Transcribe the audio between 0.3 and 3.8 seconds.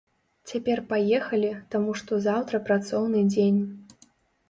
Цяпер паехалі, таму што заўтра працоўны дзень.